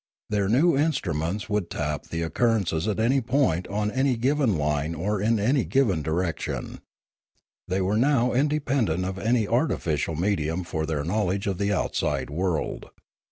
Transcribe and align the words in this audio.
Their 0.31 0.49
new 0.49 0.75
instruments 0.75 1.47
would 1.47 1.69
tap 1.69 2.07
the 2.07 2.23
occurrences 2.23 2.87
at 2.87 2.99
any 2.99 3.21
point 3.21 3.67
on 3.67 3.91
any 3.91 4.17
given 4.17 4.57
line 4.57 4.95
or 4.95 5.21
in 5.21 5.39
any 5.39 5.63
given 5.63 6.01
direction. 6.01 6.79
They 7.67 7.81
were 7.81 7.97
now 7.97 8.33
inde 8.33 8.65
pendent 8.65 9.05
of 9.07 9.19
any 9.19 9.47
artificial 9.47 10.15
medium 10.15 10.63
for 10.63 10.87
their 10.87 11.03
knowledge 11.03 11.45
of 11.45 11.59
the 11.59 11.71
outside 11.71 12.31
world. 12.31 12.87